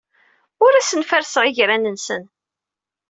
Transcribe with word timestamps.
Ur 0.63 0.73
asen-ferrseɣ 0.75 1.43
igran-nsen. 1.45 2.23